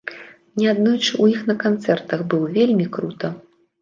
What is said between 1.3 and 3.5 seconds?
іх на канцэртах быў, вельмі крута.